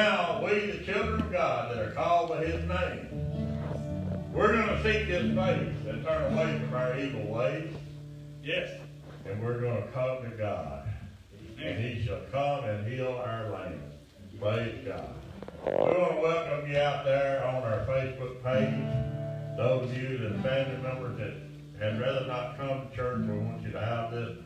[0.00, 3.06] now, we, the children of God that are called by his name,
[4.32, 7.70] we're going to seek his face and turn away from our evil ways,
[8.42, 8.70] Yes.
[9.26, 10.88] and we're going to come to God.
[11.62, 13.82] And he shall come and heal our land.
[14.40, 15.10] Praise God.
[15.66, 19.56] We want to welcome you out there on our Facebook page.
[19.58, 21.34] Those of you that family members that
[21.84, 24.38] had rather not come to church, we want you to have this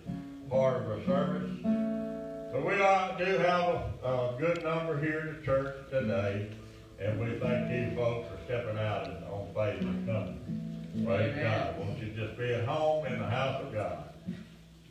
[0.51, 1.84] part of our service.
[2.55, 6.47] But we do have a, a good number here in the church today,
[7.01, 10.39] and we thank you folks for stepping out and on faith and coming.
[11.05, 11.43] Praise Amen.
[11.43, 11.81] God.
[11.81, 14.05] Won't you just be at home in the house of God?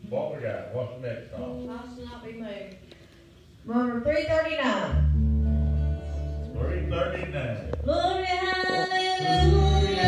[0.10, 0.74] What we got?
[0.74, 1.70] What's the next song?
[1.70, 2.76] I shall not be moved.
[3.64, 5.14] Number 339.
[6.60, 7.72] Three thirty-nine.
[7.86, 10.04] Glory, hallelujah,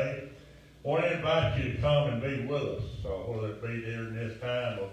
[0.00, 0.28] Today.
[0.82, 2.82] Want to invite you to come and be with us.
[3.02, 4.88] So whether it be during this time of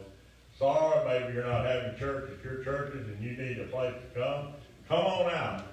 [0.60, 4.20] sorrow, maybe you're not having church at your churches and you need a place to
[4.20, 4.54] come,
[4.90, 5.64] come on out.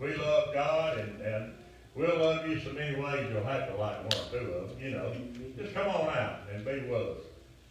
[0.00, 1.54] We love God and, and
[1.96, 4.78] we'll love you so many ways you'll have to like one or two of them,
[4.80, 5.12] you know.
[5.58, 7.24] Just come on out and be with us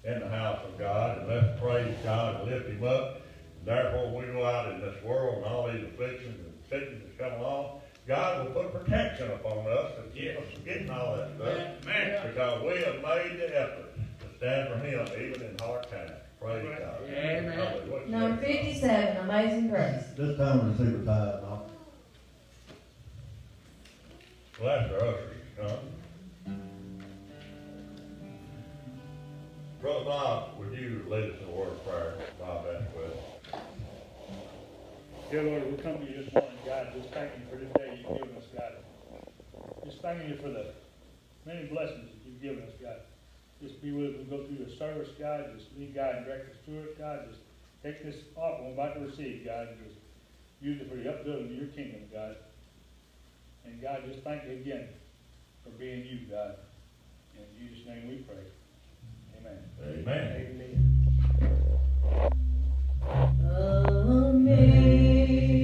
[0.04, 3.22] in the house of God and let's praise God and lift him up.
[3.64, 7.80] Therefore, we go out in this world and all these afflictions and sicknesses come along,
[8.06, 12.28] God will put protection upon us to keep us from getting all that stuff.
[12.28, 16.12] Because we have made the effort to stand for Him even in hard times.
[16.42, 16.78] Praise Amen.
[16.80, 17.02] God.
[17.08, 18.12] Amen.
[18.12, 20.04] Number 57, Amazing Grace.
[20.18, 21.70] This time we're super tired, offering.
[24.62, 25.78] Well, that's our ushers, huh?
[29.82, 32.14] Brother Bob, would you lead us in a word of prayer?
[32.40, 33.64] Bob Asquith.
[35.32, 37.83] Dear Lord, we come to you this morning, God, just thank you for this day
[38.04, 38.74] you've given us, God.
[39.86, 40.74] Just thanking you for the
[41.46, 43.02] many blessings that you've given us, God.
[43.62, 45.52] Just be with us and go through the service, God.
[45.56, 47.28] Just lead, God, and direct us through it, God.
[47.30, 47.42] Just
[47.84, 50.00] take this offer we're about to receive, God, and just
[50.62, 52.36] use it for the upbuilding of your kingdom, God.
[53.66, 54.88] And God, just thank you again
[55.64, 56.56] for being you, God.
[57.36, 58.46] In Jesus' name we pray.
[59.40, 59.60] Amen.
[59.82, 60.48] Amen.
[60.52, 60.94] Amen.
[63.42, 65.63] Amen.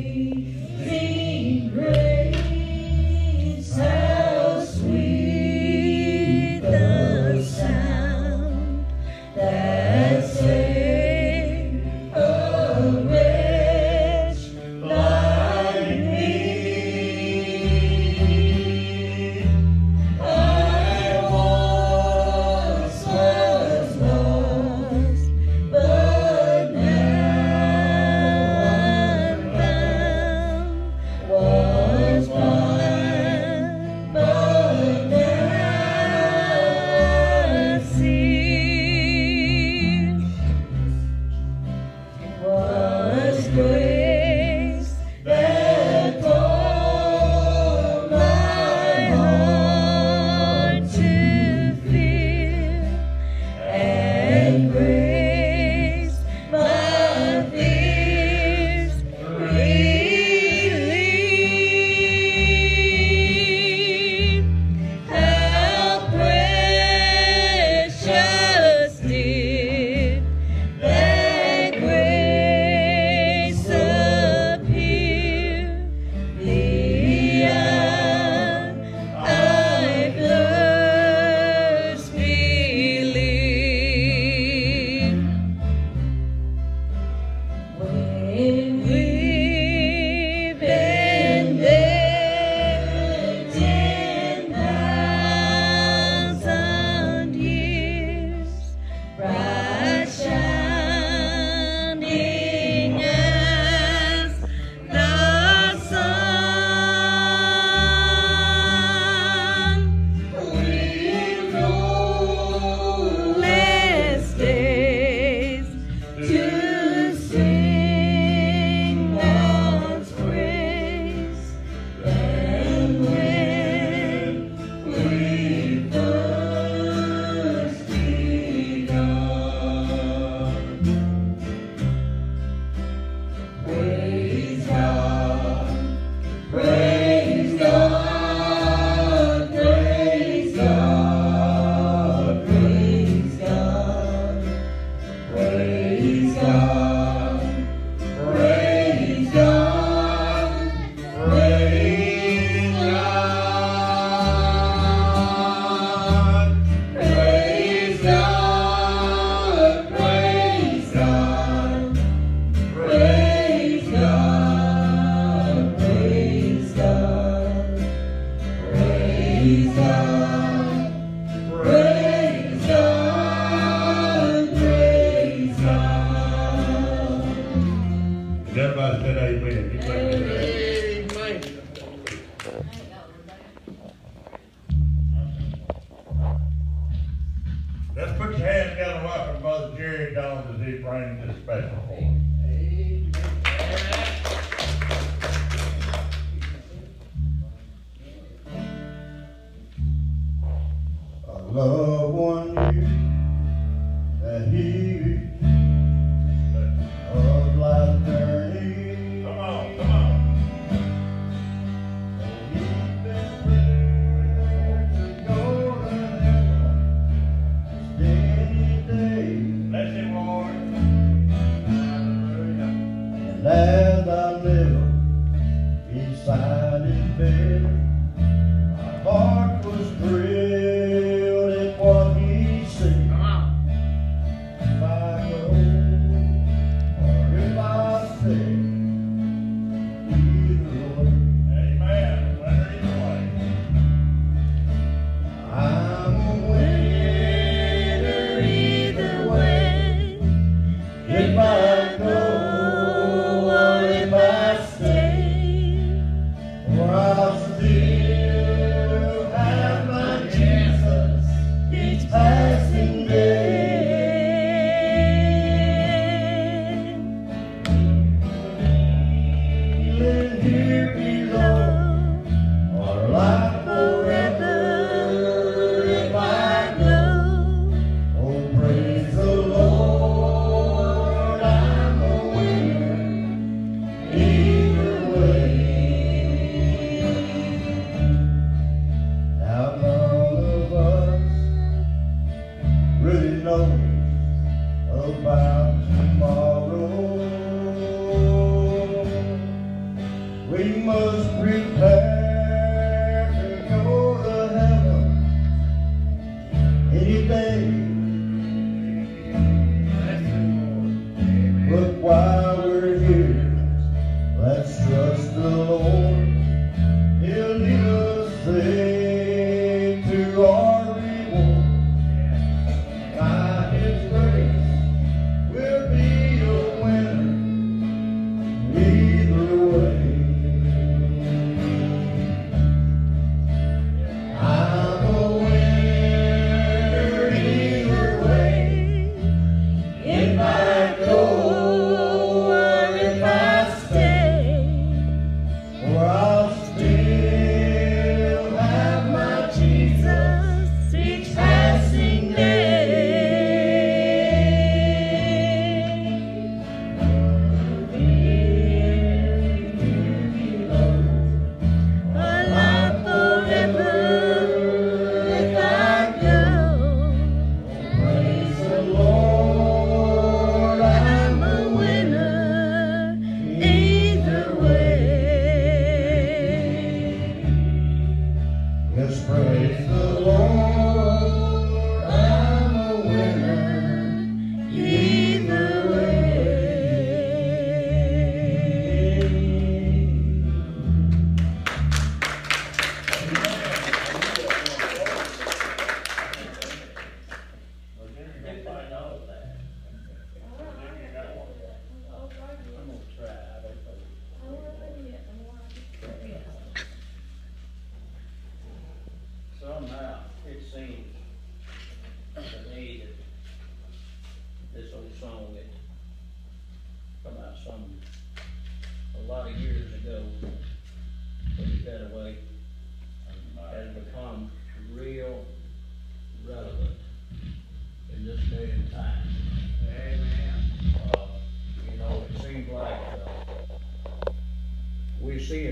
[223.49, 223.78] Hey.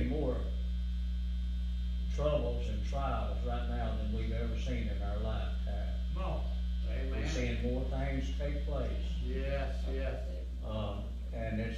[0.10, 0.36] More
[2.16, 5.94] troubles and trials right now than we've ever seen in our lifetime.
[6.16, 6.42] No.
[7.12, 8.90] We're seeing more things take place.
[9.26, 10.16] Yes, yes.
[10.66, 11.78] Um, and it's,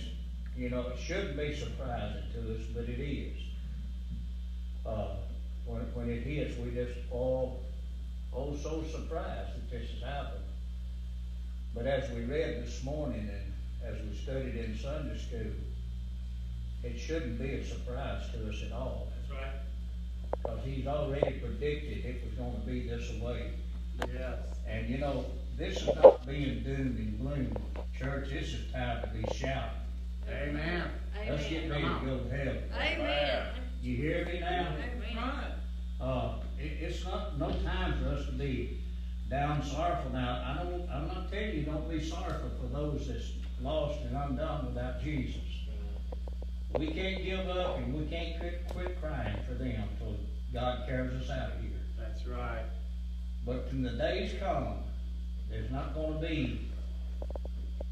[0.55, 3.37] you know, it shouldn't be surprising to us, but it is.
[4.85, 5.09] Uh,
[5.65, 7.59] when, when it hits, we just all,
[8.33, 10.43] oh, so surprised that this has happened.
[11.75, 13.53] But as we read this morning and
[13.85, 15.51] as we studied in Sunday school,
[16.83, 19.07] it shouldn't be a surprise to us at all.
[19.29, 19.53] That's right.
[20.31, 23.51] Because he's already predicted it was gonna be this way.
[24.13, 24.39] Yes.
[24.67, 25.25] And you know,
[25.57, 27.57] this is not being doom and gloom.
[27.97, 29.71] Church, this is time to be shouting.
[30.29, 30.89] Amen.
[31.27, 32.63] Let's get ready to go to heaven.
[32.73, 33.47] Amen.
[33.81, 34.75] You hear me now?
[34.77, 35.51] Amen.
[35.99, 38.81] Uh, it, it's not, no time for us to be
[39.29, 40.43] down sorrowful now.
[40.45, 43.31] I don't, I'm not telling you, don't be sorrowful for those that's
[43.61, 45.58] lost and undone without Jesus.
[46.77, 50.15] We can't give up and we can't quit, quit crying for them till
[50.53, 51.71] God carries us out of here.
[51.97, 52.65] That's right.
[53.45, 54.83] But when the days come,
[55.49, 56.69] there's not gonna be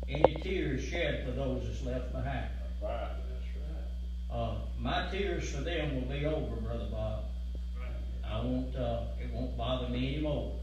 [0.08, 2.50] any tears shed for those that's left behind.
[2.82, 3.10] Right.
[3.10, 7.24] That's Uh, my tears for them will be over, Brother Bob.
[7.80, 7.88] right.
[8.24, 8.32] Right.
[8.32, 10.54] I won't, uh, it won't bother me anymore.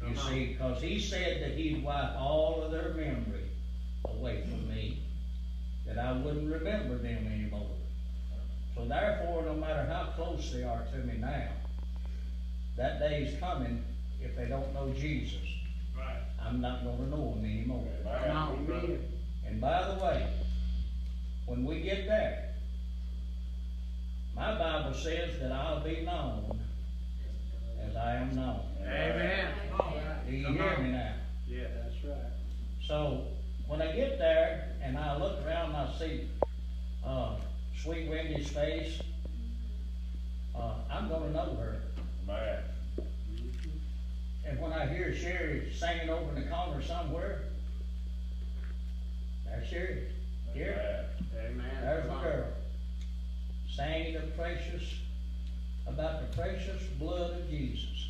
[0.00, 0.16] You on.
[0.16, 3.50] see, cause he said that he'd wipe all of their memory
[4.06, 5.02] away from me,
[5.88, 7.70] that I wouldn't remember them anymore.
[8.74, 11.48] So therefore, no matter how close they are to me now,
[12.76, 13.84] that day is coming,
[14.20, 15.34] if they don't know Jesus,
[15.96, 16.22] Right.
[16.40, 17.88] I'm not gonna know them anymore.
[18.04, 18.98] Come on.
[19.46, 20.26] And by the way,
[21.46, 22.54] when we get there,
[24.36, 26.60] my Bible says that I'll be known
[27.82, 28.60] as I am known.
[28.82, 29.48] Amen.
[30.28, 30.84] Do you Come hear on.
[30.84, 31.14] me now?
[31.48, 32.32] Yeah, that's right.
[32.86, 33.24] So,
[33.68, 36.28] when I get there and I look around and I see,
[37.04, 37.36] uh,
[37.76, 39.00] Sweet Wendy's face,
[40.56, 41.82] uh, I'm gonna know her.
[42.26, 42.62] Man.
[44.44, 47.42] And when I hear Sherry singing over in the corner somewhere,
[49.44, 50.08] there's Sherry.
[50.54, 51.04] Here,
[51.38, 51.66] Amen.
[51.82, 52.46] there's the girl.
[53.68, 54.94] sang the precious,
[55.86, 58.08] about the precious blood of Jesus.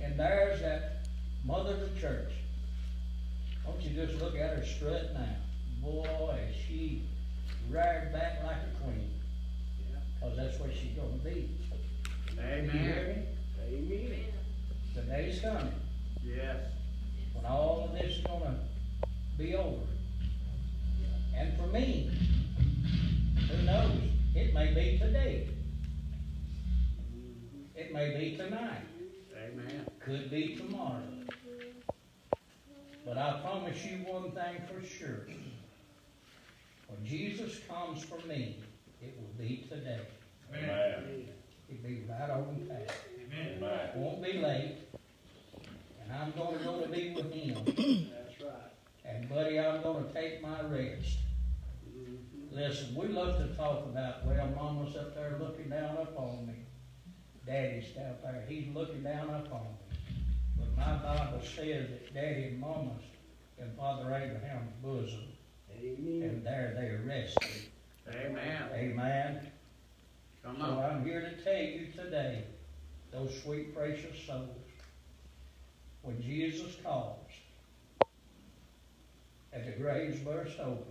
[0.00, 1.06] And there's that
[1.44, 2.32] mother of the church.
[3.64, 5.36] Don't you just look at her strut now?
[5.80, 7.04] Boy, is she
[7.70, 9.10] reared back like a queen.
[10.20, 11.50] Cause that's what she's gonna be.
[12.30, 13.26] You hear Amen.
[13.70, 13.76] me?
[13.76, 14.24] Amen.
[14.94, 15.72] The day's coming
[16.22, 16.58] Yes.
[17.32, 18.60] when all of this is gonna
[19.38, 19.86] be over.
[21.34, 22.10] And for me,
[23.50, 23.98] who knows?
[24.34, 25.48] It may be today.
[27.74, 28.84] It may be tonight.
[29.36, 29.86] Amen.
[30.00, 31.02] Could be tomorrow.
[33.04, 35.26] But I promise you one thing for sure.
[36.86, 38.58] When Jesus comes for me,
[39.00, 40.00] it will be today.
[40.54, 41.28] Amen.
[41.68, 42.86] It'll be right on time.
[43.26, 43.90] Amen.
[43.94, 44.76] It won't be late.
[46.02, 47.64] And I'm gonna go to be with him.
[47.64, 48.72] That's right.
[49.04, 51.18] And buddy, I'm gonna take my rest.
[51.88, 52.54] Mm-hmm.
[52.54, 56.54] Listen, we love to talk about, well, mama's up there looking down upon me.
[57.46, 59.91] Daddy's down there, he's looking down upon me.
[60.76, 63.02] But my Bible says that daddy and mama's
[63.58, 65.24] in Father Abraham's bosom,
[65.70, 66.22] Amen.
[66.22, 67.68] and there they rested.
[68.08, 68.62] Amen.
[68.74, 69.46] Amen.
[70.44, 70.78] Come So on.
[70.84, 72.44] I'm here to tell you today,
[73.12, 74.48] those sweet precious souls,
[76.02, 77.18] when Jesus calls,
[79.52, 80.84] and the graves burst open,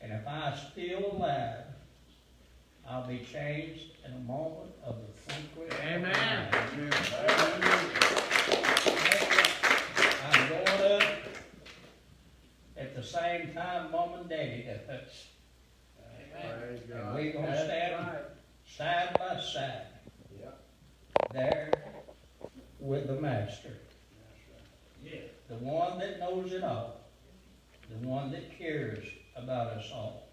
[0.00, 1.64] and if I'm still alive,
[2.90, 5.70] I'll be changed in a moment of the twinkling.
[5.70, 6.48] of an Amen.
[10.24, 11.02] I'm going up
[12.78, 15.26] at the same time mom and daddy does.
[16.32, 17.16] Praise And God.
[17.16, 18.22] we gonna stand right.
[18.64, 19.82] side by side.
[20.40, 20.60] Yep.
[21.34, 21.72] There
[22.80, 23.76] with the master.
[25.04, 25.20] Yeah.
[25.48, 27.00] The one that knows it all.
[27.90, 29.04] The one that cares
[29.36, 30.28] about us all.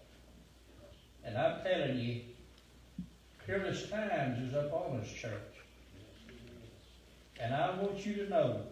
[1.24, 2.20] And I'm telling you,
[3.46, 5.32] peerless times is up on us, church.
[7.38, 8.62] And I want you to know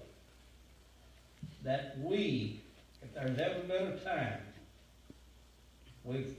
[1.63, 2.61] that we,
[3.03, 4.41] if there's ever been a time,
[6.03, 6.35] we've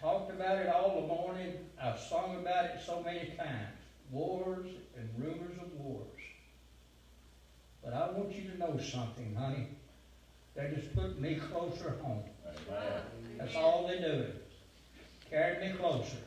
[0.00, 3.76] talked about it all the morning, I've sung about it so many times,
[4.10, 6.06] wars and rumors of wars.
[7.82, 9.68] But I want you to know something, honey.
[10.54, 12.24] They're just put me closer home.
[12.46, 13.02] Amen.
[13.38, 14.32] That's all they're doing.
[15.30, 16.18] Carrying me closer.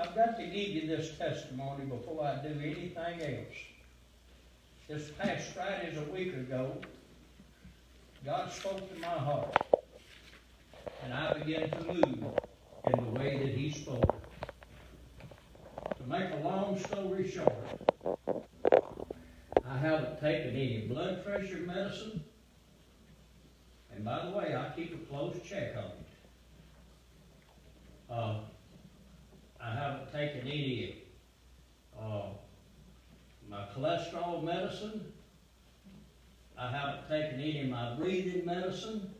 [0.00, 3.56] I've got to give you this testimony before I do anything else.
[4.88, 6.72] This past Friday, is a week ago,
[8.24, 9.54] God spoke to my heart.
[11.04, 12.04] And I began to move
[12.86, 14.14] in the way that He spoke.
[15.98, 17.52] To make a long story short,
[19.68, 22.24] I haven't taken any blood pressure medicine.
[23.94, 26.06] And by the way, I keep a close check on it.
[28.10, 28.40] Uh,
[29.62, 31.02] I haven't taken any,
[31.98, 32.30] uh,
[33.48, 35.12] my cholesterol medicine.
[36.56, 39.14] I haven't taken any of my breathing medicine.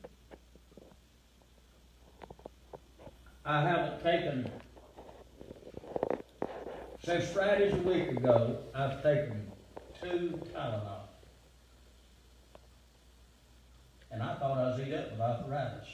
[3.45, 4.51] I haven't taken,
[7.03, 9.51] since Friday's a week ago, I've taken
[10.01, 11.01] two Tylenol.
[14.11, 15.89] And I thought I was eat up with arthritis.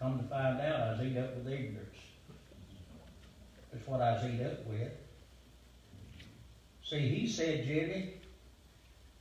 [0.00, 1.98] Come to find out, I was eat up with ignorance.
[3.72, 4.92] That's what I was eat up with.
[6.82, 8.14] See, he said, Jimmy,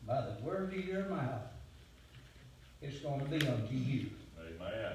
[0.07, 1.41] by the word of your mouth,
[2.81, 4.09] it's gonna be unto you.
[4.39, 4.93] Amen.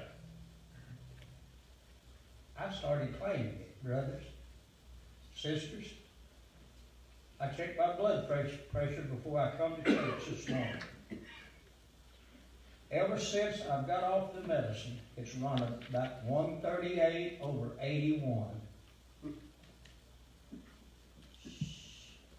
[2.69, 4.21] I started claiming it, brothers,
[5.35, 5.85] sisters.
[7.41, 10.75] I checked my blood pressure, pressure before I come to church this morning.
[12.91, 18.61] Ever since I've got off the medicine, it's run about one thirty-eight over eighty-one.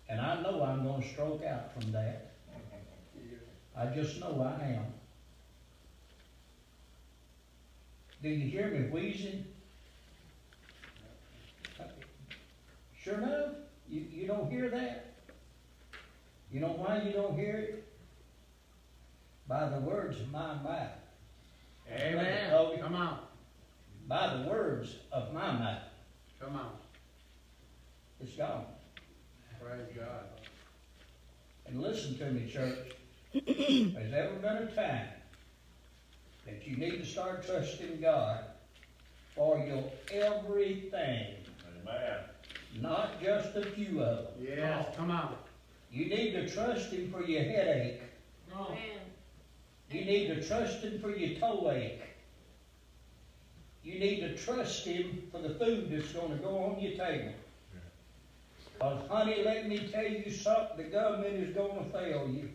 [0.08, 2.34] And I know I'm gonna stroke out from that.
[3.76, 4.86] I just know I am.
[8.22, 9.46] Do you hear me wheezing?
[13.02, 13.54] Sure enough,
[13.88, 15.14] you, you don't hear that?
[16.52, 17.84] You know why you don't hear it?
[19.48, 20.90] By the words of my mouth.
[21.90, 22.52] Amen.
[22.52, 23.18] Oh, Come on.
[24.06, 25.82] By the words of my mouth.
[26.40, 26.72] Come on.
[28.20, 28.66] It's gone.
[29.60, 30.24] Praise God.
[31.66, 32.92] And listen to me, church.
[33.32, 35.08] There's ever been a time
[36.46, 38.44] that you need to start trusting God
[39.34, 41.34] for your everything,
[41.82, 42.29] Amen.
[42.78, 44.46] Not just a few of them.
[44.56, 44.94] Yes.
[44.96, 45.34] Come on.
[45.90, 48.00] You need to trust Him for your headache.
[49.90, 52.00] You need to trust Him for your toe ache.
[53.82, 57.32] you need to trust him for the food that's gonna go on your table.
[58.78, 62.50] Cause honey, let me tell you something, the government is gonna fail you.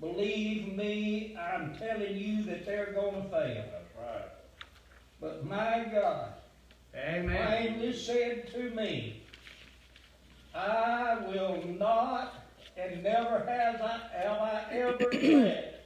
[0.00, 3.64] Believe me, I'm telling you that they're gonna fail.
[3.70, 4.28] That's right.
[5.20, 6.34] But my God,
[6.96, 7.46] Amen.
[7.46, 9.22] plainly said to me,
[10.54, 12.34] I will not,
[12.76, 15.84] and never has I, have I ever let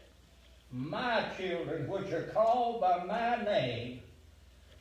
[0.72, 4.00] my children, which are called by my name,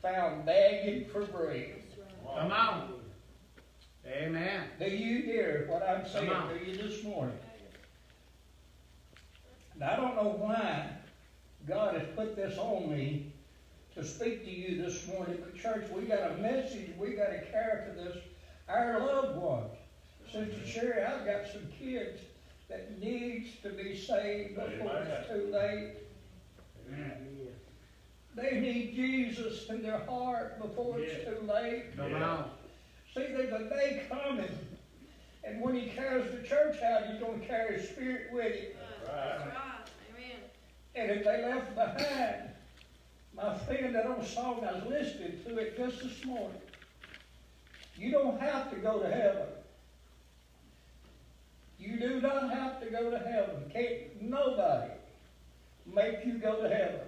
[0.01, 1.75] found begging for bread.
[2.35, 2.93] Come on.
[4.07, 4.63] Amen.
[4.79, 7.37] Do you hear what I'm saying to you this morning?
[9.73, 10.89] And I don't know why
[11.67, 13.33] God has put this on me
[13.95, 17.41] to speak to you this morning, but church, we got a message we got to
[17.49, 18.17] carry to this,
[18.67, 19.71] our loved ones.
[20.31, 22.19] Sister Sherry, I've got some kids
[22.67, 25.93] that needs to be saved before it's too late.
[28.35, 31.95] They need Jesus in their heart before it's too late.
[31.95, 32.49] Come on.
[33.13, 34.59] See, there's a day coming,
[35.45, 38.71] and when he carries the church out, he's going to carry his spirit with him.
[39.07, 39.53] Right.
[40.09, 40.41] Amen.
[40.95, 42.54] And if they left behind,
[43.35, 46.61] my friend, that old song, I was listening to it just this morning.
[47.97, 49.47] You don't have to go to heaven.
[51.79, 53.69] You do not have to go to heaven.
[53.71, 54.91] Can't nobody
[55.85, 56.99] make you go to heaven.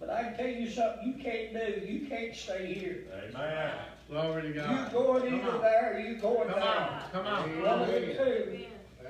[0.00, 1.86] But I can tell you something you can't do.
[1.86, 3.04] You can't stay here.
[3.34, 3.70] Amen.
[4.08, 4.70] Glory to God.
[4.70, 4.92] You God.
[4.92, 5.60] going Come either on.
[5.62, 6.88] there or you going Come down.
[6.88, 7.02] on.
[7.12, 7.62] Come on.
[7.62, 8.16] One of the Amen.
[8.16, 8.58] two.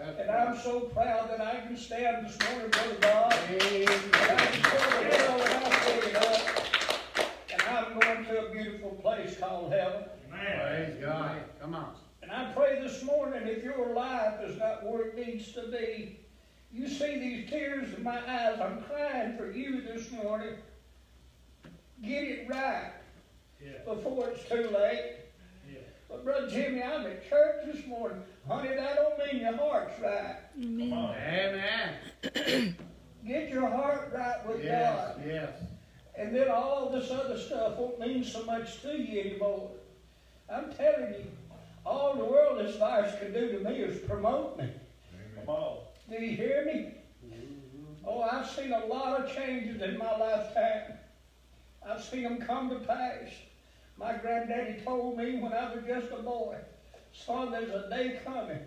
[0.04, 3.32] That's And I'm so proud that I can stand this morning, brother God.
[3.48, 3.86] And I Amen.
[3.88, 7.26] can tell the world without giving up.
[7.52, 10.04] And I'm going to a beautiful place called heaven.
[10.30, 11.40] Praise God.
[11.58, 11.94] Come on.
[12.22, 16.18] And I pray this morning, if your life is not where it needs to be,
[16.70, 18.60] you see these tears in my eyes.
[18.60, 20.56] I'm crying for you this morning.
[22.02, 22.92] Get it right
[23.86, 25.12] before it's too late.
[26.10, 28.22] But Brother Jimmy, I'm at church this morning.
[28.48, 30.36] Honey, that don't mean your heart's right.
[30.60, 31.14] Come on.
[31.16, 32.76] Amen.
[33.26, 35.14] Get your heart right with Yes.
[35.16, 35.22] God.
[35.26, 35.50] Yes.
[36.16, 39.70] And then all this other stuff won't mean so much to you anymore.
[40.52, 41.24] I'm telling you,
[41.86, 44.68] all the world this virus can do to me is promote me.
[45.36, 45.78] Come on.
[46.10, 46.90] Do you hear me?
[48.06, 50.92] Oh, I've seen a lot of changes in my lifetime.
[51.86, 53.30] I've seen them come to pass.
[53.96, 56.56] My granddaddy told me when I was just a boy,
[57.14, 58.60] son, there's a day coming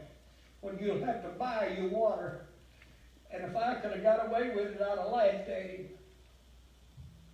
[0.62, 2.46] when you'll have to buy your water.
[3.32, 5.88] And if I could have got away with it, I'd have laughed at him.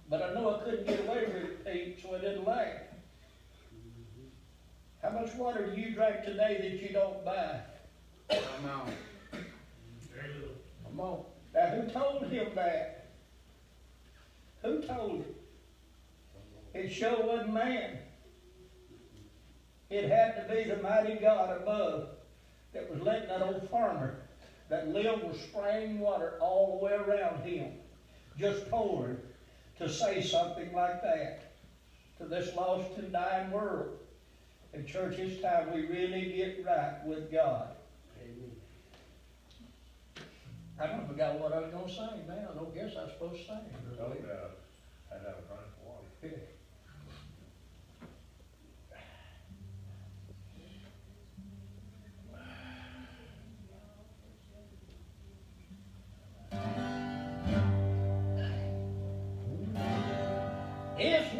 [0.10, 2.82] But I know I couldn't get away with it, Pete, so I didn't laugh.
[5.02, 7.60] How much water do you drink today that you don't buy?
[8.30, 8.92] Come on.
[9.32, 10.56] Very little.
[10.86, 11.24] Come on.
[11.54, 13.12] Now, who told him that?
[14.62, 15.26] Who told him?
[16.74, 18.00] It sure wasn't man.
[19.94, 22.08] It had to be the mighty God above
[22.74, 24.22] that was letting that old farmer
[24.70, 27.74] that lived with spring water all the way around him,
[28.36, 29.18] just pouring,
[29.78, 31.54] to say something like that
[32.18, 34.00] to this lost and dying world.
[34.74, 37.76] And church, it's time we really get right with God.
[38.20, 38.52] Amen.
[40.80, 42.48] I don't forgot what I was gonna say, man.
[42.50, 43.58] I don't guess I was supposed to sing.
[43.96, 44.58] No doubt.
[45.12, 46.40] I'd have a drink of water.
[61.04, 61.34] This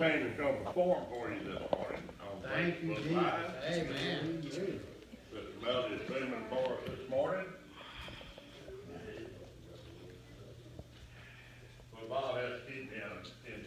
[0.00, 2.08] a form for you this morning.
[2.42, 3.12] Thank you, Jesus.
[3.68, 4.42] Amen.
[4.42, 4.80] Sister
[5.62, 5.98] Melody
[6.48, 7.44] for us this morning.
[11.92, 13.60] But Bob has to keep me in, in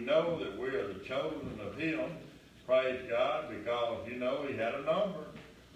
[0.00, 2.00] we know that we are the chosen of him.
[2.66, 5.26] Praise God, because you know he had a number.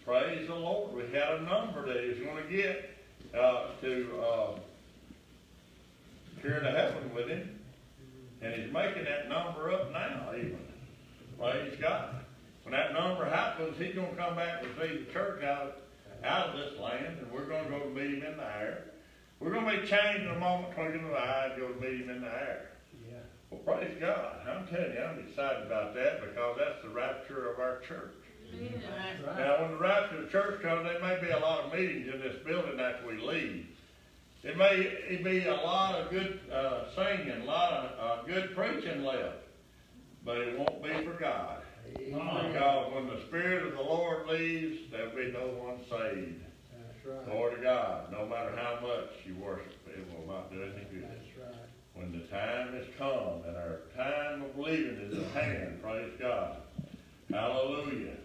[0.06, 0.94] Praise the Lord.
[0.94, 2.90] We had a number that he was going to get
[3.38, 4.58] uh, to uh,
[6.40, 7.58] here to heaven with him.
[8.40, 10.58] And he's making that number up now, even.
[11.38, 12.16] Praise God.
[12.62, 15.78] When that number happens, he's going to come back and see the church out,
[16.22, 18.84] out of this land, and we're going to go to meet him in the air.
[19.40, 22.00] We're going to be changed in a moment, twinkling of the eye, go to meet
[22.00, 22.70] him in the air.
[23.54, 23.64] Yeah.
[23.64, 24.36] Well, praise God.
[24.48, 28.14] I'm telling you, I'm excited about that because that's the rapture of our church.
[28.52, 29.38] That's right.
[29.38, 32.12] Now, when the rapture of the church comes, there may be a lot of meetings
[32.12, 33.66] in this building after we leave.
[34.42, 39.02] It may be a lot of good uh, singing, a lot of uh, good preaching
[39.02, 39.38] left,
[40.24, 41.62] but it won't be for God.
[42.52, 46.42] Because when the Spirit of the Lord leaves, there'll be no one saved.
[46.72, 47.26] That's right.
[47.26, 48.12] Glory to God.
[48.12, 51.08] No matter how much you worship, it will not do any good.
[51.94, 56.56] When the time has come and our time of leaving is at hand, praise God.
[57.30, 58.16] Hallelujah.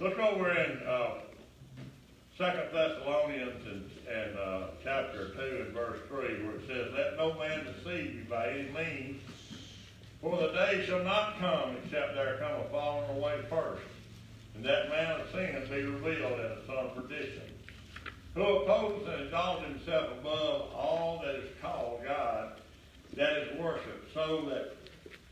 [0.00, 1.10] Look over in, uh,
[2.36, 7.34] Second Thessalonians and, and, uh, chapter two and verse three, where it says, Let no
[7.34, 9.20] man deceive you by any means,
[10.22, 13.82] for the day shall not come except there come a falling away first,
[14.54, 17.42] and that man of sin be revealed in the son of perdition,
[18.34, 22.52] who opposes and exalts himself above all that is called God,
[23.14, 24.76] that is worship, so that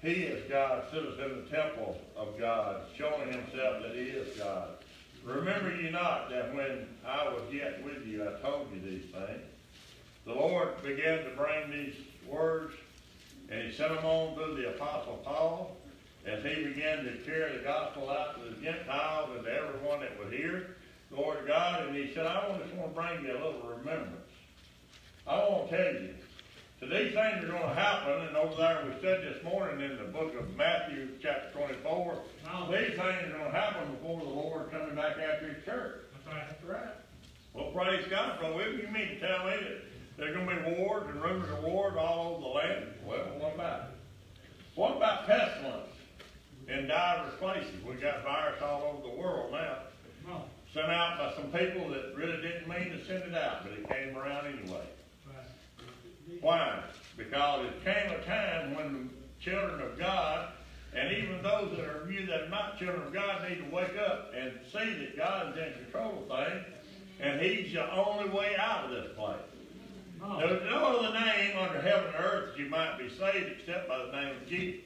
[0.03, 4.69] he is God, sitteth in the temple of God, showing himself that he is God.
[5.25, 9.43] Remember ye not that when I was yet with you, I told you these things.
[10.25, 11.95] The Lord began to bring these
[12.27, 12.75] words,
[13.51, 15.77] and he sent them on through the apostle Paul,
[16.27, 20.19] as he began to carry the gospel out to the Gentiles and to everyone that
[20.19, 20.77] would hear.
[21.11, 24.14] The Lord God, and he said, I just want to bring you a little remembrance.
[25.27, 26.14] I want to tell you,
[26.81, 29.99] so these things are going to happen, and over there we said this morning in
[29.99, 32.19] the book of Matthew, chapter 24,
[32.71, 36.03] these things are going to happen before the Lord coming back after his church.
[36.25, 36.95] That's right.
[37.53, 38.71] Well, praise God, brother.
[38.71, 39.83] You mean to tell me that
[40.17, 42.87] there's going to be wars and rumors of wars all over the land?
[43.05, 44.41] Well, what about it?
[44.76, 45.91] What about pestilence
[46.68, 47.72] in diverse places?
[47.85, 49.79] We got virus all over the world now.
[50.29, 50.45] No.
[50.72, 53.89] Sent out by some people that really didn't mean to send it out, but it
[53.89, 54.85] came around anyway.
[56.41, 56.82] Why?
[57.16, 60.49] Because it came a time when the children of God,
[60.95, 63.97] and even those that are you that are not children of God, need to wake
[63.99, 66.64] up and see that God is in control of things,
[67.20, 69.36] and He's the only way out of this place.
[70.22, 70.39] Oh.
[70.39, 73.99] There's no other name under heaven and earth that you might be saved except by
[74.07, 74.80] the name of Jesus.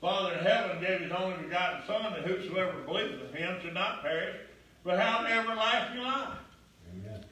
[0.00, 4.02] Father in heaven gave His only begotten Son, that whosoever believeth in Him should not
[4.02, 4.36] perish,
[4.82, 6.28] but have everlasting life.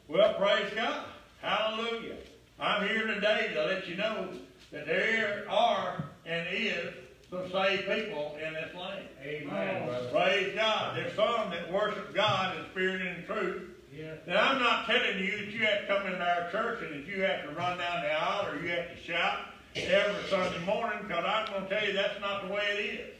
[0.08, 1.04] Well, praise God.
[1.42, 2.16] Hallelujah.
[2.62, 4.28] I'm here today to let you know
[4.70, 6.94] that there are and is
[7.28, 9.08] some saved people in this land.
[9.20, 9.88] Amen.
[9.90, 10.08] Oh.
[10.12, 10.96] Praise God.
[10.96, 13.62] There's some that worship God in spirit and in truth.
[13.92, 14.14] Yeah.
[14.28, 17.12] Now, I'm not telling you that you have to come into our church and that
[17.12, 19.40] you have to run down the aisle or you have to shout
[19.74, 23.14] every Sunday morning, because I'm going to tell you that's not the way it is.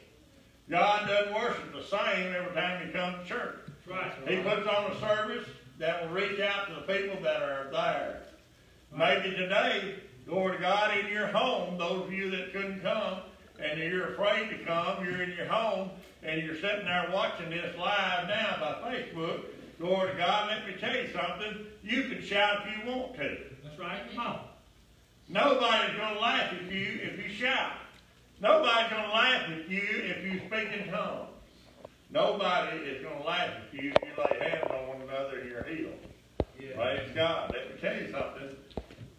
[0.70, 3.56] God doesn't worship the same every time you come to church.
[3.90, 4.12] Right.
[4.28, 5.48] He puts on a service
[5.80, 8.22] that will reach out to the people that are there.
[8.94, 9.94] Maybe today,
[10.26, 13.20] glory to God, in your home, those of you that couldn't come,
[13.58, 15.90] and you're afraid to come, you're in your home,
[16.22, 19.44] and you're sitting there watching this live now by Facebook,
[19.80, 23.38] glory to God, let me tell you something, you can shout if you want to.
[23.64, 24.02] That's right.
[24.14, 24.40] Come on.
[25.28, 27.72] Nobody's going to laugh at you if you shout.
[28.40, 31.28] Nobody's going to laugh at you if you speak in tongues.
[32.10, 35.50] Nobody is going to laugh at you if you lay hands on one another and
[35.50, 35.94] you're healed.
[36.74, 37.52] Praise God.
[37.52, 38.56] Let me tell you something.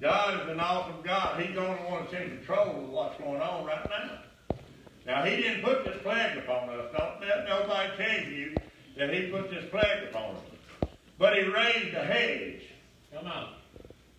[0.04, 1.40] God is an awesome God.
[1.42, 4.58] He's the only one that's in control of what's going on right now.
[5.06, 6.92] Now, He didn't put this plague upon us.
[6.98, 8.54] Don't let nobody tell you
[8.98, 10.42] that He put this plague upon us.
[11.18, 12.64] But He raised a hedge.
[13.16, 13.54] Come on.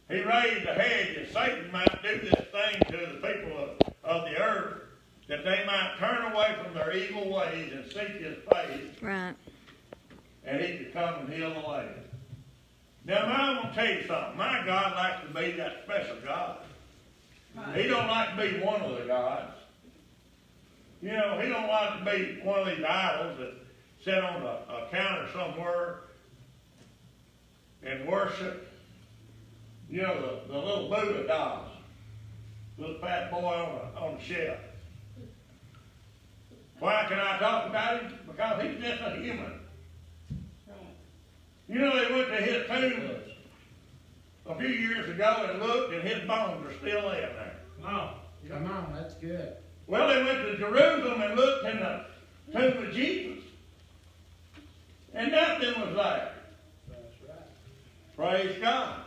[0.08, 3.70] He raised a hedge that Satan might do this thing to the people of,
[4.04, 4.80] of the earth,
[5.28, 9.34] that they might turn away from their evil ways and seek His face, Right.
[10.46, 11.90] and He could come and heal the land.
[13.04, 14.36] Now, I'm going to tell you something.
[14.36, 16.58] My God likes to be that special God.
[17.74, 19.52] He don't like to be one of the gods.
[21.02, 23.52] You know, he don't like to be one of these idols that
[24.02, 26.00] sit on a, a counter somewhere
[27.82, 28.68] and worship.
[29.90, 31.68] You know, the, the little Buddha dolls.
[32.78, 34.58] Little fat boy on a, on the shelf.
[36.80, 38.18] Why can I talk about him?
[38.26, 39.60] Because he's just a human.
[41.68, 43.10] You know, they went to his tomb
[44.46, 47.56] a few years ago and looked, and his bones are still in there.
[47.82, 48.14] Come on.
[48.48, 49.54] Come on, that's good.
[49.86, 52.04] Well, they went to Jerusalem and looked in the
[52.52, 53.42] tomb of Jesus.
[55.14, 56.32] And nothing was there.
[56.88, 58.42] That's right.
[58.42, 59.00] Praise God.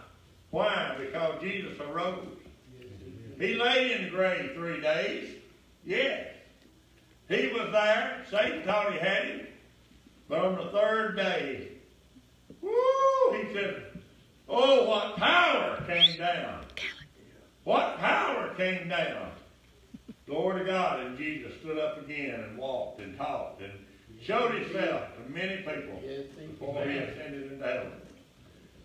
[0.49, 0.95] Why?
[0.99, 2.37] Because Jesus arose.
[3.39, 5.35] He lay in the grave three days.
[5.85, 6.27] Yes.
[7.29, 8.25] He was there.
[8.31, 9.47] Satan thought he had him.
[10.27, 11.67] But on the third day,
[12.67, 13.83] woo, he said,
[14.49, 16.63] Oh, what power came down.
[17.63, 19.31] What power came down.
[20.25, 21.01] Glory to God.
[21.01, 23.71] And Jesus stood up again and walked and talked and
[24.23, 26.55] showed himself to many people Yes, thank you.
[26.57, 27.91] before he ascended into heaven.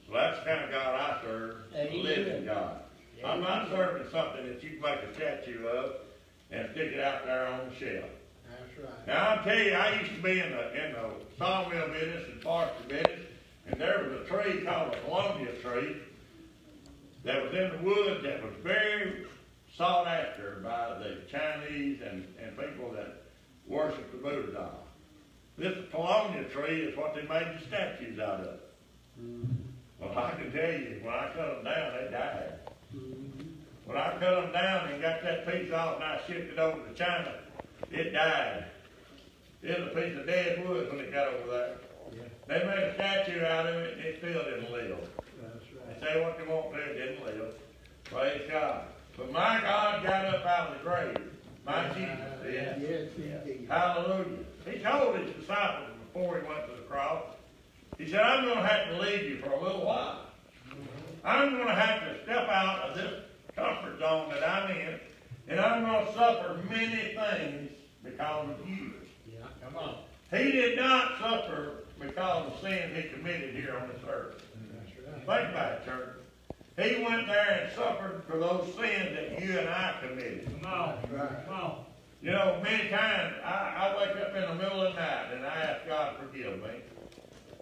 [0.07, 2.79] So that's the kind of God I serve, a living God.
[3.25, 5.93] I'm not serving something that you can make a statue of
[6.51, 8.11] and stick it out there on the shelf.
[8.51, 9.07] That's right.
[9.07, 12.43] Now I'll tell you, I used to be in the in the sawmill business and
[12.43, 13.27] forestry business,
[13.67, 15.97] and there was a tree called a Columbia tree
[17.25, 19.27] that was in the woods that was very
[19.77, 23.23] sought after by the Chinese and, and people that
[23.67, 24.87] worship the Buddha doll.
[25.57, 28.59] This Columbia tree is what they made the statues out of.
[30.01, 32.53] Well, I can tell you, when I cut them down, they died.
[33.85, 36.79] When I cut them down and got that piece off and I shipped it over
[36.87, 37.35] to China,
[37.91, 38.65] it died.
[39.63, 41.77] It was a piece of dead wood when it got over there.
[42.49, 44.99] They made a statue out of it and it still didn't live.
[45.41, 46.01] That's right.
[46.01, 47.55] They say what they want to, it didn't live.
[48.05, 48.85] Praise God.
[49.17, 51.33] But my God got up out of the grave.
[51.65, 52.83] My Jesus did.
[52.83, 53.69] Yes, he did.
[53.69, 54.39] Hallelujah.
[54.69, 57.25] He told his disciples before he went to the cross,
[57.99, 60.27] he said, I'm going to have to leave you for a little while.
[60.69, 61.27] Mm-hmm.
[61.27, 63.23] I'm going to have to step out of this
[63.55, 64.99] comfort zone that I'm in,
[65.49, 67.71] and I'm going to suffer many things
[68.03, 68.93] because of you.
[69.31, 69.47] Yeah.
[69.63, 69.97] Come on.
[70.31, 74.43] He did not suffer because of the sin he committed here on this earth.
[75.05, 76.09] Think about it, church.
[76.77, 80.49] He went there and suffered for those sins that you and I committed.
[80.63, 81.47] Come on, right.
[81.47, 81.85] come on.
[82.23, 85.45] You know, many times I, I wake up in the middle of the night and
[85.45, 86.81] I ask God to forgive me.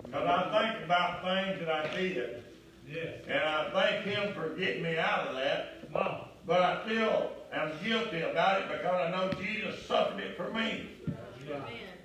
[0.04, 2.42] Because I think about things that I did,
[2.88, 5.92] Yes, and I thank Him for getting me out of that.
[5.92, 6.28] come on.
[6.46, 10.88] But I still am guilty about it because I know Jesus suffered it for me.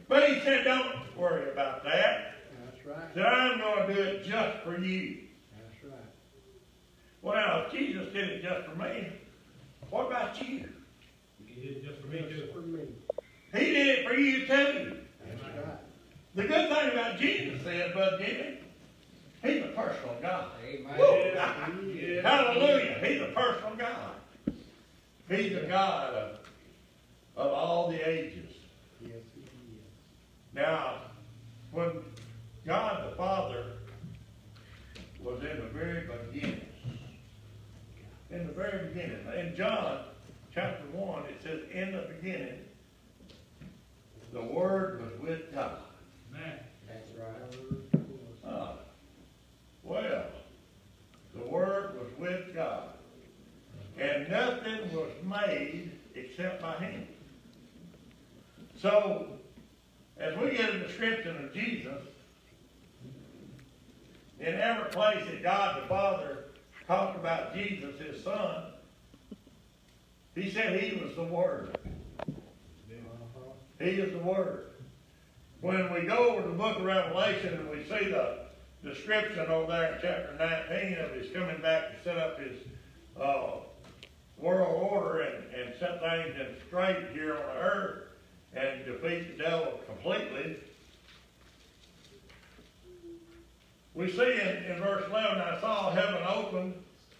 [0.07, 2.35] But He said, don't worry about that.
[2.65, 3.07] That's right.
[3.13, 5.17] He said, I'm going to do it just for you.
[5.55, 6.01] That's right.
[7.21, 9.07] Well, now, if Jesus did it just for me,
[9.89, 10.69] what about you?
[11.45, 12.81] He did it just for me Just for me.
[13.53, 14.97] He did it for you too.
[15.25, 15.77] That's right.
[16.35, 18.59] The good thing about Jesus is, Brother Jimmy,
[19.43, 20.51] He's a personal God.
[20.65, 20.97] Amen.
[20.97, 22.21] Woo!
[22.21, 22.97] Hallelujah.
[23.03, 24.15] He's a personal God.
[25.29, 26.39] He's a God of,
[27.37, 28.54] of all the ages.
[30.55, 30.67] Yes, he is.
[30.67, 31.01] Now,
[31.71, 31.91] when
[32.65, 33.65] God the Father
[35.21, 36.61] was in the very beginning,
[38.31, 39.99] in the very beginning, in John
[40.53, 42.59] chapter 1, it says, In the beginning,
[44.33, 45.79] the Word was with God.
[46.31, 48.03] Man, That's right.
[48.47, 48.73] Ah,
[49.83, 50.25] well,
[51.33, 52.89] the Word was with God,
[53.99, 57.07] and nothing was made except by Him.
[58.77, 59.34] So,
[60.17, 62.01] as we get a description of Jesus,
[64.39, 66.45] in every place that God the Father
[66.87, 68.65] talked about Jesus, His Son,
[70.35, 71.77] He said He was the Word.
[73.79, 74.71] He is the Word.
[75.61, 78.45] When we go over to the book of Revelation and we see the
[78.83, 82.57] description over there in chapter 19 of his coming back to set up his
[83.19, 83.57] uh,
[84.37, 88.04] world order and, and set things in straight here on earth
[88.55, 90.57] and defeat the devil completely,
[93.93, 96.73] we see in, in verse 11, I saw heaven open,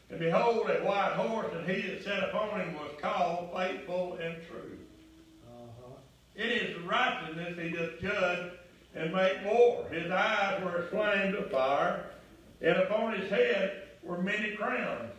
[0.10, 4.36] and behold, a white horse, and he that sat upon him was called faithful and
[4.48, 4.78] true.
[5.48, 5.96] Uh-huh.
[6.36, 8.52] In his righteousness he doth judge
[8.94, 9.88] and make war.
[9.90, 12.06] His eyes were as flames of fire,
[12.62, 15.15] and upon his head were many crowns.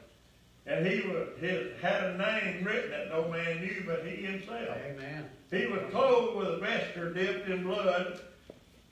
[0.66, 4.76] And he was, his, had a name written that no man knew but he himself.
[4.84, 5.26] Amen.
[5.50, 8.20] He was clothed with a vesture dipped in blood,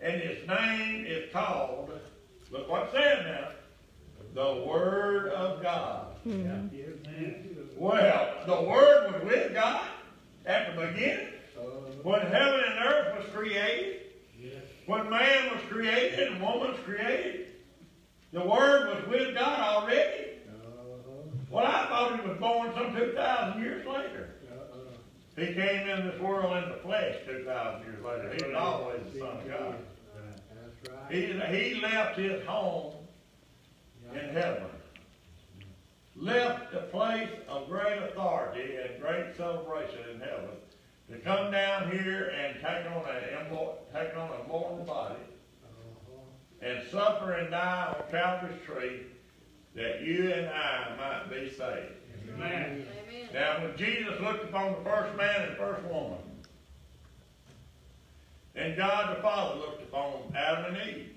[0.01, 1.91] and his name is called,
[2.51, 3.49] look what's said now,
[4.35, 6.16] the Word of God.
[6.72, 7.57] Yes, man.
[7.77, 9.89] Well, the Word was with God
[10.47, 11.29] at the beginning.
[12.05, 14.03] When heaven and earth was created,
[14.87, 17.49] when man was created and woman was created,
[18.33, 20.34] the Word was with God already.
[21.55, 24.30] Well, I thought he was born some 2,000 years later.
[24.50, 24.76] Uh-uh.
[25.40, 28.34] He came in this world in the flesh 2,000 years later.
[28.36, 29.76] He was always the Son of God.
[30.52, 31.12] That's right.
[31.12, 32.94] He, he left his home
[34.12, 34.64] in heaven,
[36.16, 40.57] left the place of great authority and great celebration in heaven,
[41.09, 45.14] to come down here and take on a, take on a mortal body
[45.62, 46.66] Uh-huh.
[46.68, 49.02] and suffer and die on Calvary's tree
[49.75, 51.93] that you and I might be saved.
[52.35, 52.87] Amen.
[53.33, 56.18] Now, when Jesus looked upon the first man and first woman,
[58.55, 61.11] and God the Father looked upon Adam and Eve,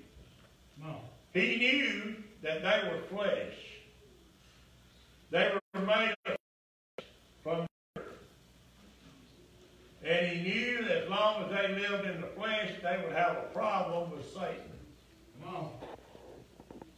[0.80, 1.00] Come on.
[1.32, 3.54] he knew that they were flesh.
[5.30, 6.36] They were made of
[7.42, 8.08] from the earth.
[10.04, 13.36] And he knew that as long as they lived in the flesh, they would have
[13.36, 14.72] a problem with Satan.
[15.44, 15.70] Come on.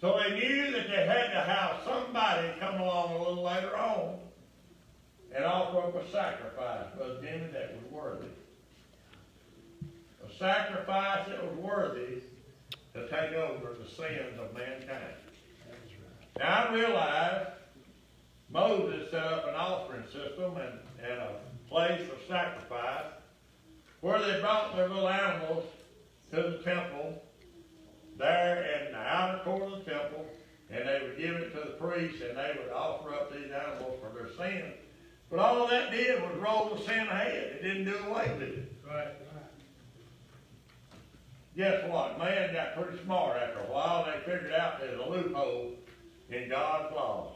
[0.01, 4.19] So they knew that they had to have somebody come along a little later on
[5.35, 8.27] and offer up a sacrifice, Brother Jimmy, that was worthy.
[10.27, 12.23] A sacrifice that was worthy
[12.95, 15.15] to take over the sins of mankind.
[16.39, 17.47] Now I realize
[18.51, 21.35] Moses set up an offering system and, and a
[21.69, 23.05] place of sacrifice
[24.01, 25.65] where they brought their little animals
[26.31, 27.23] to the temple
[28.21, 30.27] there in the outer court of the temple,
[30.71, 33.99] and they would give it to the priests, and they would offer up these animals
[34.01, 34.75] for their sins.
[35.31, 37.59] But all that did was roll the sin ahead.
[37.59, 38.73] It didn't do away with it.
[38.87, 39.09] Right.
[41.57, 42.19] Guess what?
[42.19, 44.07] Man got pretty smart after a while.
[44.07, 45.73] They figured out there's a loophole
[46.31, 47.35] in God's laws.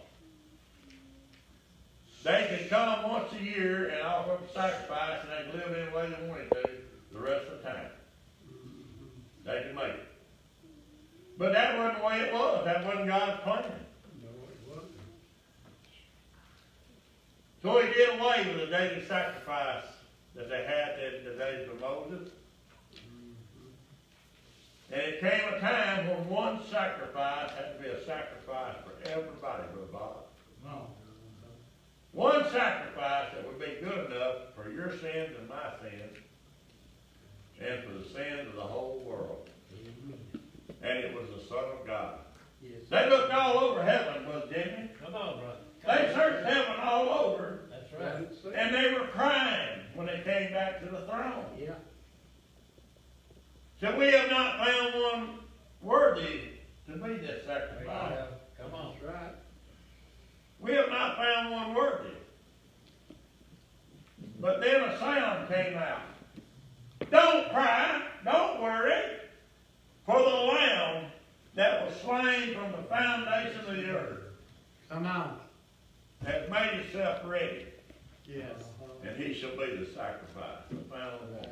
[2.23, 5.79] They could come once a year and offer up a sacrifice, and they could live
[5.79, 6.71] any way they wanted to
[7.13, 7.91] the rest of the time.
[9.45, 10.14] They could make it.
[11.37, 12.65] But that wasn't the way it was.
[12.65, 13.65] That wasn't God's plan.
[14.23, 14.93] No, it wasn't.
[17.63, 19.85] So he did away with the daily sacrifice
[20.35, 22.29] that they had in the days of Moses.
[22.95, 23.73] Mm-hmm.
[24.93, 29.65] And it came a time when one sacrifice had to be a sacrifice for everybody,
[29.73, 30.17] Brother Bob.
[30.67, 30.87] On.
[32.13, 36.17] One sacrifice that would be good enough for your sins and my sins,
[37.61, 39.51] and for the sins of the whole world.
[40.85, 42.19] And it was the Son of God.
[42.63, 42.83] Yes.
[42.91, 44.91] They looked all over heaven, Brother Jimmy.
[45.03, 45.59] Come on, brother.
[45.87, 47.93] They searched heaven all over, That's
[48.45, 48.55] right.
[48.55, 51.45] and they were crying when they came back to the throne.
[51.59, 51.75] Yeah.
[53.81, 55.39] So we have not found one
[55.83, 56.41] worthy
[56.87, 58.29] to be this sacrifice.
[58.61, 58.95] Come on.
[58.95, 59.35] That's right.
[60.59, 62.11] We have not found one worthy.
[64.41, 66.01] But then a sound came out.
[67.11, 69.03] Don't cry, don't worry,
[70.07, 71.07] for the Lamb
[71.55, 74.19] that was slain from the foundation of the earth
[74.91, 75.39] Come on.
[76.25, 77.67] has made himself ready,
[78.27, 78.65] Yes.
[79.05, 81.33] and he shall be the sacrifice, the final one.
[81.33, 81.49] That's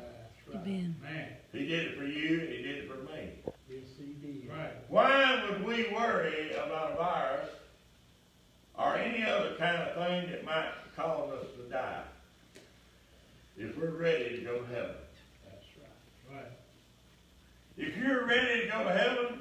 [0.47, 0.57] right.
[0.63, 0.95] Amen.
[1.01, 1.29] Man.
[1.51, 3.29] He did it for you, and he did it for me.
[3.69, 4.49] Yes, he did.
[4.49, 4.73] Right.
[4.89, 7.49] Why would we worry about a virus
[8.77, 12.03] or any other kind of thing that might cause us to die
[13.57, 14.95] if we're ready to go to heaven?
[15.45, 16.37] That's right.
[16.37, 16.51] Right.
[17.77, 19.39] If you're ready to go to heaven,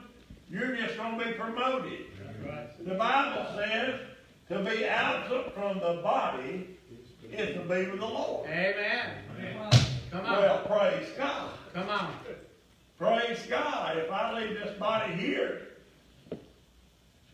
[0.50, 2.06] you're just going to be promoted.
[2.44, 2.86] Right.
[2.86, 4.00] The Bible says
[4.48, 6.78] to be absent from the body
[7.30, 8.48] is to be with the Lord.
[8.48, 9.10] Amen.
[10.10, 10.32] Come on.
[10.32, 11.50] Well, praise God.
[11.72, 12.12] Come on.
[12.98, 13.98] Praise God.
[13.98, 15.68] If I leave this body here,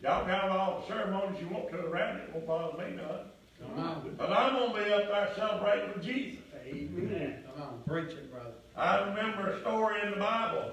[0.01, 2.23] y'all can have all the ceremonies you want to around it.
[2.23, 3.25] It won't bother me none.
[3.61, 4.15] Come on.
[4.17, 6.39] But I'm going to be up there celebrating with Jesus.
[6.65, 7.43] Amen.
[7.53, 7.83] Come on.
[7.85, 8.51] Preach it, brother.
[8.79, 10.71] I remember a story in the Bible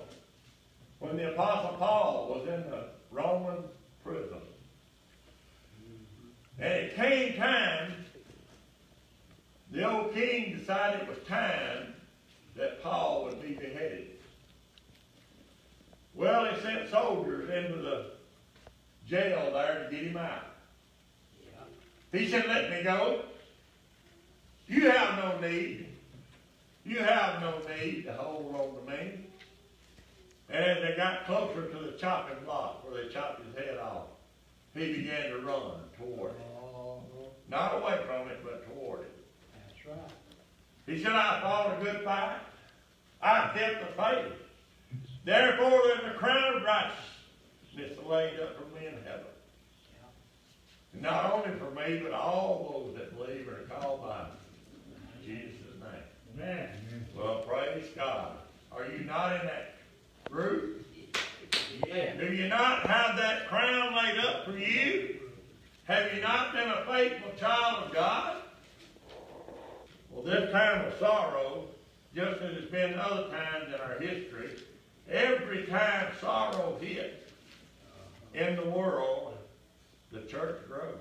[1.00, 3.64] when the Apostle Paul was in the Roman
[4.04, 4.38] prison.
[6.60, 7.92] And it came time,
[9.72, 11.94] the old king decided it was time
[12.54, 14.12] that Paul would be beheaded.
[16.14, 18.12] Well, he sent soldiers into the
[19.06, 20.44] jail there to get him out.
[22.12, 23.22] He said, let me go.
[24.68, 25.85] You have no need.
[26.86, 29.26] You have no need to hold on to me.
[30.48, 34.04] And as they got closer to the chopping block where they chopped his head off,
[34.72, 36.46] he began to run toward it.
[36.62, 37.00] Oh,
[37.50, 39.24] Not away from it, but toward it.
[39.52, 40.10] that's right.
[40.86, 42.38] He said, I fought a good fight.
[43.20, 44.32] I kept the faith.
[45.24, 49.24] Therefore, there's a crown of righteousness laid up for me in heaven.
[50.92, 54.26] And not only for me, but all those that believe and are called by
[55.24, 55.65] Jesus'.
[56.38, 56.68] Amen.
[57.16, 58.32] Well, praise God.
[58.70, 59.74] Are you not in that
[60.30, 60.84] group?
[61.86, 62.14] Yeah.
[62.16, 65.16] Do you not have that crown laid up for you?
[65.84, 68.36] Have you not been a faithful child of God?
[70.10, 71.64] Well, this time of sorrow,
[72.14, 74.56] just as it's been other times in our history,
[75.08, 77.30] every time sorrow hits
[78.34, 79.34] in the world,
[80.12, 80.96] the church grows.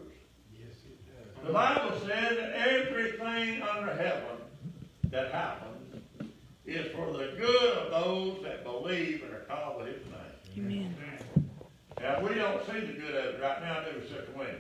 [0.54, 0.98] Yes, it
[1.36, 1.48] does.
[1.48, 4.35] The Bible says that everything under heaven
[5.12, 6.01] that happens
[6.66, 10.01] is for the good of those that believe and are called by his
[10.58, 10.95] name.
[10.97, 11.49] Amen.
[12.01, 14.58] Now, we don't see the good of it right now, do we, Sister Wendy?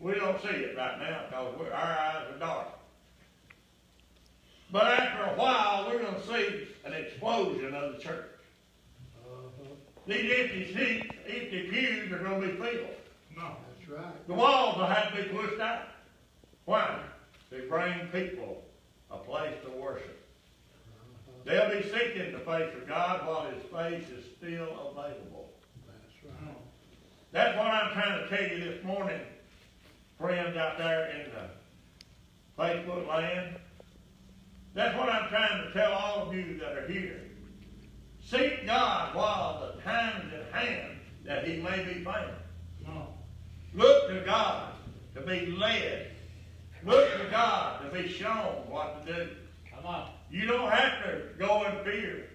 [0.00, 2.68] We don't see it right now because we're, our eyes are dark.
[4.70, 8.26] But after a while, we're gonna see an explosion of the church.
[9.24, 9.68] Uh-huh.
[10.06, 12.88] These empty seats, empty pews are gonna be filled.
[13.36, 13.56] No.
[13.78, 14.26] That's right.
[14.26, 15.88] The walls will have to be pushed out.
[16.64, 17.00] Why?
[17.50, 18.63] To bring people
[19.14, 20.20] a place to worship.
[21.44, 25.52] They'll be seeking the face of God while his face is still available.
[25.86, 26.56] That's right.
[27.32, 29.20] That's what I'm trying to tell you this morning,
[30.18, 33.56] friends out there in the Facebook land.
[34.72, 37.20] That's what I'm trying to tell all of you that are here.
[38.24, 42.32] Seek God while the time is at hand that he may be found.
[43.74, 44.72] Look to God
[45.14, 46.13] to be led.
[46.86, 49.28] Look to God to be shown what to do.
[49.74, 50.10] Come on.
[50.30, 52.28] You don't have to go in fear.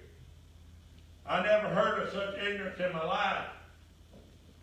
[1.25, 3.45] I never heard of such ignorance in my life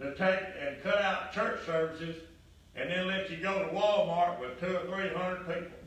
[0.00, 2.16] to take and cut out church services
[2.74, 5.78] and then let you go to Walmart with two or three hundred people.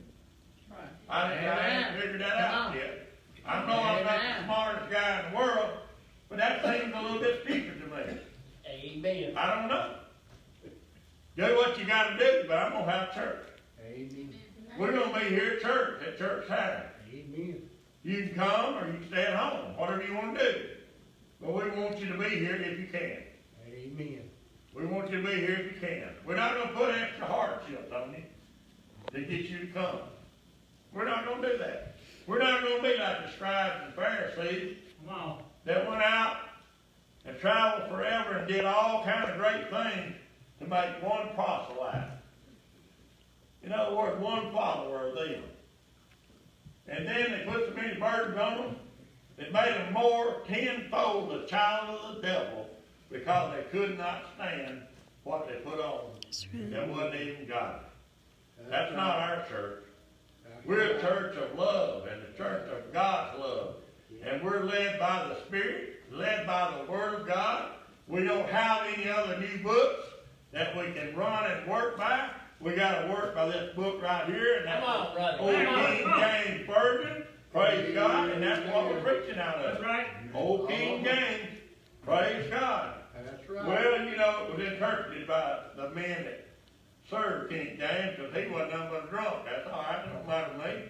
[0.69, 0.79] Right.
[1.09, 2.01] I, I haven't Amen.
[2.01, 2.75] figured that Come out on.
[2.75, 3.07] yet.
[3.45, 5.69] I know I'm not the smartest guy in the world,
[6.29, 8.19] but that seems a little bit stupid to me.
[8.69, 9.33] Amen.
[9.37, 9.95] I don't know.
[11.35, 13.47] Do what you gotta do, but I'm gonna have church.
[13.99, 14.33] Amen.
[14.77, 16.83] We're gonna be here at church, at church time.
[17.13, 17.69] Amen.
[18.03, 20.69] You can come or you can stay at home, whatever you wanna do.
[21.41, 23.23] But we want you to be here if you can.
[23.67, 24.21] Amen.
[24.73, 26.09] We want you to be here if you can.
[26.25, 28.23] We're not gonna put extra hardships on you
[29.11, 29.99] to get you to come.
[30.93, 31.97] We're not gonna do that.
[32.25, 35.43] We're not gonna be like the scribes and Pharisees Come on.
[35.65, 36.37] that went out
[37.25, 40.15] and traveled forever and did all kind of great things
[40.59, 42.18] to make one proselyte.
[43.63, 45.43] In other words, one follower of them.
[46.87, 48.75] And then they put so many burdens on them,
[49.37, 52.67] it made them more tenfold the child of the devil
[53.09, 54.81] because they could not stand
[55.23, 56.01] what they put on
[56.51, 56.71] them.
[56.71, 57.79] That wasn't even God.
[58.69, 59.83] That's not our church.
[60.65, 63.75] We're a church of love and a church of God's love.
[64.23, 67.71] And we're led by the Spirit, led by the Word of God.
[68.07, 70.05] We don't have any other new books
[70.51, 72.29] that we can run and work by.
[72.61, 75.37] We got to work by this book right here, and that's Come on, brother.
[75.39, 76.19] Old Come King on.
[76.19, 77.23] James Version.
[77.53, 79.85] Praise God, and that's what we're preaching out That's of.
[79.85, 80.07] right.
[80.35, 81.49] Old King James.
[82.05, 82.95] Praise God.
[83.15, 83.65] That's right.
[83.65, 86.47] Well, you know, it was interpreted by the men that
[87.09, 89.45] served King James, because he wasn't nothing but a drunk.
[89.45, 90.83] That's all right, it don't matter to me.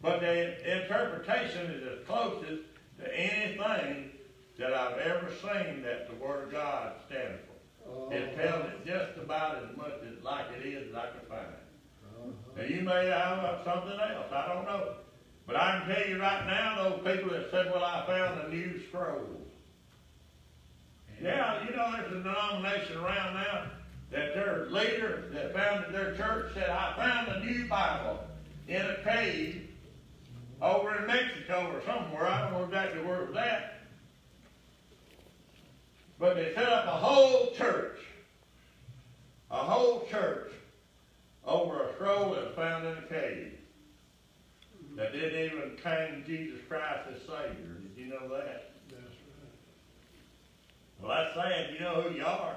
[0.00, 2.62] But the interpretation is as closest
[3.00, 4.10] to anything
[4.58, 7.40] that I've ever seen that the Word of God stands
[7.86, 8.08] for.
[8.08, 11.28] Oh, It tells it just about as much as like it is as I can
[11.28, 11.46] find.
[11.46, 12.30] uh-huh.
[12.56, 14.94] Now, you may have something else, I don't know.
[15.46, 18.48] But I can tell you right now, those people that said, well, I found a
[18.54, 19.42] new scroll.
[21.22, 23.64] Yeah, you know, there's a denomination around now
[24.10, 28.20] that their leader that founded their church said, I found a new Bible
[28.68, 29.68] in a cave
[30.60, 32.26] over in Mexico or somewhere.
[32.26, 33.75] I don't know exactly where it was at.
[36.18, 37.98] But they set up a whole church,
[39.50, 40.52] a whole church
[41.44, 43.52] over a scroll that was found in a cave
[44.96, 47.76] that didn't even claim Jesus Christ as Savior.
[47.82, 48.72] Did you know that?
[48.88, 49.52] That's right.
[51.00, 51.74] Well, that's sad.
[51.74, 52.56] You know who you are.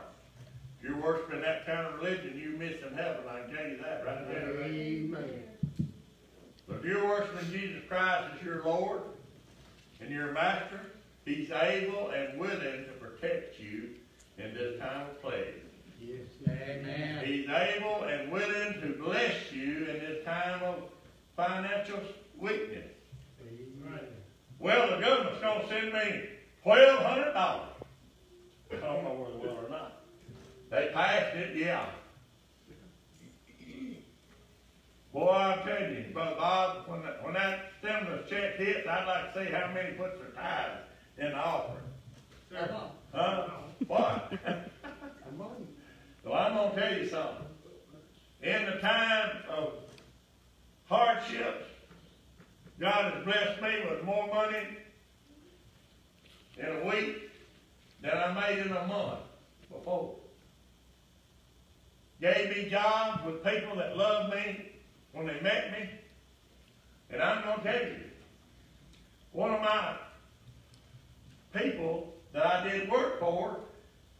[0.79, 3.23] If you're worshiping that kind of religion, you're missing heaven.
[3.29, 4.27] I can tell you that right right.
[4.27, 4.63] there.
[4.63, 5.43] Amen.
[6.65, 9.01] But if you're worshiping Jesus Christ as your Lord
[9.99, 10.79] and your Master,
[11.25, 13.89] He's able and willing to protect you
[14.37, 15.55] in this time of plague.
[15.99, 16.21] Yes.
[16.47, 17.25] Amen.
[17.25, 20.83] He's able and willing to bless you in this time of
[21.35, 21.99] financial
[22.37, 22.87] weakness.
[23.41, 23.99] Amen.
[24.59, 26.29] Well, the government's gonna send me
[26.63, 27.69] twelve hundred dollars.
[28.71, 30.03] I don't know whether they will or not.
[30.69, 31.85] They passed it, yeah.
[35.11, 39.33] Boy, I'm telling you, Brother Bob, when that, when that stimulus check hits, I'd like
[39.33, 40.83] to see how many puts their tithes
[41.17, 41.83] in the offering.
[42.53, 42.91] Come on.
[43.13, 43.47] Huh?
[43.87, 44.33] What?
[46.29, 47.47] Well, I'm gonna tell you something.
[48.43, 49.73] In the time of
[50.85, 51.65] hardships,
[52.79, 54.63] God has blessed me with more money
[56.57, 57.31] in a week
[58.01, 59.21] than I made in a month
[59.71, 60.15] before.
[62.21, 64.71] Gave me jobs with people that loved me
[65.13, 65.89] when they met me.
[67.09, 67.95] And I'm gonna tell you,
[69.31, 69.95] one of my
[71.53, 73.57] people that I did work for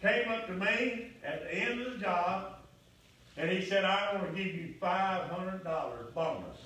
[0.02, 2.56] came up to me at the end of the job
[3.38, 6.58] and he said, I want to give you five hundred dollars bonus.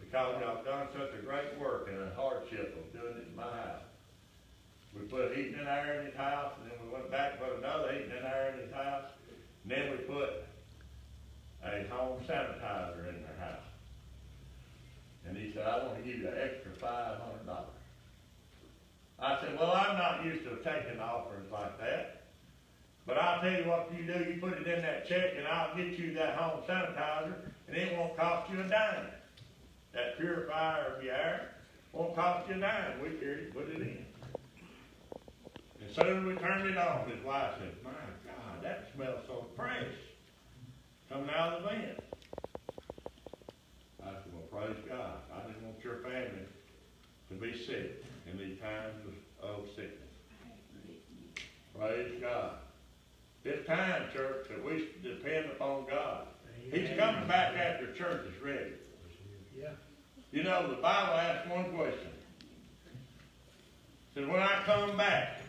[0.00, 3.42] because y'all done such a great work and a hardship of doing it in my
[3.42, 3.82] house.
[4.94, 7.58] We put heating and air in his house, and then we went back and put
[7.58, 9.04] another heating and air in his house,
[9.62, 10.46] and then we put
[11.62, 13.66] a home sanitizer in their house.
[15.28, 17.77] And he said, I wanna give you an extra five hundred dollars.
[19.20, 22.22] I said, well, I'm not used to taking offers like that.
[23.04, 25.74] But I'll tell you what you do, you put it in that check and I'll
[25.76, 27.34] get you that home sanitizer
[27.66, 29.06] and it won't cost you a dime.
[29.94, 31.54] That purifier of your air
[31.92, 33.02] won't cost you a dime.
[33.02, 34.04] We carried it, put it in.
[35.80, 39.46] And soon as we turned it on, his wife said, my God, that smells so
[39.56, 39.88] fresh
[41.08, 41.98] coming out of the vent.
[44.04, 45.16] I said, well, praise God.
[45.34, 46.46] I didn't want your family
[47.30, 48.94] to be sick in these times
[49.42, 49.92] of, sickness.
[51.78, 52.52] Praise God.
[53.44, 56.26] It's time, church, that we depend upon God.
[56.70, 58.72] He's coming back after church is ready.
[59.58, 59.70] Yeah.
[60.32, 62.10] You know, the Bible asks one question.
[62.90, 65.40] It says, when I come back,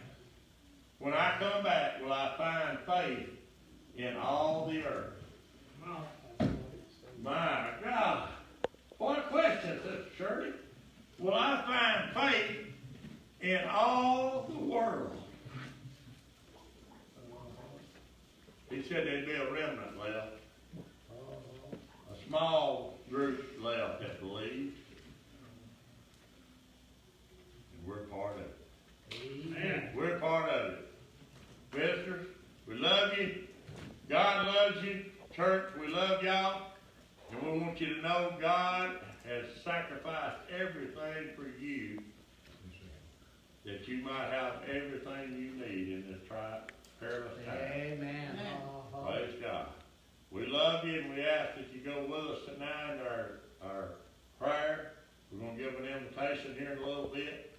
[0.99, 3.27] when I come back, will I find faith
[3.97, 5.13] in all the earth?
[7.21, 8.29] My God.
[8.97, 10.51] What question, Sister Shirley.
[11.19, 12.68] Will I find faith
[13.41, 15.15] in all the world?
[18.69, 20.35] He said there'd be a remnant left.
[22.13, 24.77] A small group left that believes.
[27.73, 29.49] And we're part of it.
[29.49, 30.87] Man, We're part of it.
[31.71, 32.27] Visitors,
[32.67, 33.43] we love you.
[34.07, 35.05] God loves you.
[35.35, 36.61] Church, we love y'all.
[37.31, 42.01] And we want you to know God has sacrificed everything for you
[43.69, 46.61] that you might have everything you need in this tri-
[46.99, 47.57] perilous time.
[47.75, 48.39] Amen.
[48.39, 49.11] Uh-huh.
[49.11, 49.67] Praise God.
[50.31, 53.89] We love you and we ask that you go with us tonight in our, our
[54.39, 54.93] prayer.
[55.31, 57.51] We're gonna give an invitation here in a little bit.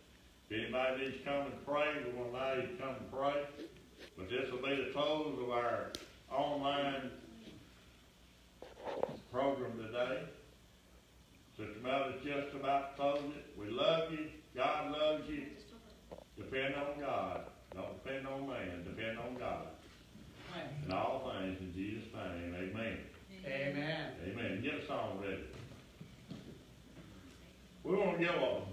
[0.48, 3.46] If anybody needs to come and pray, we're gonna allow you to come and pray.
[4.18, 5.92] But this will be the close of our
[6.32, 7.10] online
[9.30, 10.22] program today.
[11.56, 13.58] Sister Meldon's just about to close it.
[13.58, 14.26] We love you.
[14.56, 15.46] God loves you.
[16.40, 17.40] Depend on God.
[17.74, 18.84] Don't depend on man.
[18.84, 19.66] Depend on God.
[20.84, 22.98] In all things, in Jesus' name, amen.
[23.46, 24.12] Amen.
[24.26, 24.60] Amen.
[24.62, 25.44] Get a song ready.
[27.84, 28.70] We want to give a